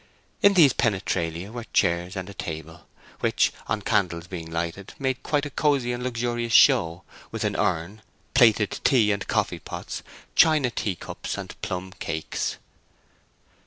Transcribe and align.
In 0.41 0.55
these 0.55 0.73
penetralia 0.73 1.51
were 1.51 1.65
chairs 1.73 2.15
and 2.15 2.27
a 2.27 2.33
table, 2.33 2.87
which, 3.19 3.53
on 3.67 3.83
candles 3.83 4.25
being 4.25 4.49
lighted, 4.49 4.93
made 4.97 5.21
quite 5.21 5.45
a 5.45 5.51
cozy 5.51 5.91
and 5.93 6.01
luxurious 6.01 6.53
show, 6.53 7.03
with 7.29 7.43
an 7.43 7.55
urn, 7.55 8.01
plated 8.33 8.79
tea 8.83 9.11
and 9.11 9.27
coffee 9.27 9.59
pots, 9.59 10.01
china 10.33 10.71
teacups, 10.71 11.37
and 11.37 11.55
plum 11.61 11.91
cakes. 11.99 12.57